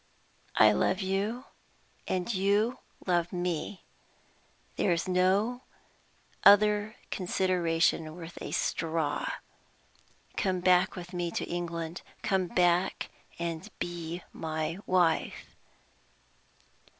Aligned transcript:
I 0.55 0.71
love 0.71 0.99
you 0.99 1.45
and 2.07 2.33
you 2.33 2.79
love 3.05 3.31
me. 3.31 3.83
There 4.75 4.91
is 4.91 5.07
no 5.07 5.61
other 6.43 6.95
consideration 7.11 8.15
worth 8.15 8.35
a 8.41 8.49
straw. 8.51 9.29
Come 10.37 10.59
back 10.59 10.95
with 10.95 11.13
me 11.13 11.29
to 11.29 11.45
England! 11.45 12.01
come 12.23 12.47
back 12.47 13.09
and 13.37 13.69
be 13.77 14.23
my 14.33 14.79
wife!" 14.87 15.55